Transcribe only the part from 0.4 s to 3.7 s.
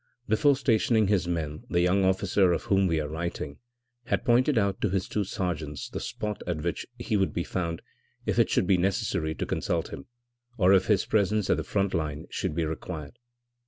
stationing his men the young officer of whom we are writing